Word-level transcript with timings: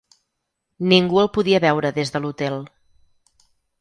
Ningú 0.93 1.21
el 1.23 1.29
podia 1.37 1.61
veure 1.67 1.91
des 1.99 2.13
de 2.17 2.23
l'hotel. 2.25 2.59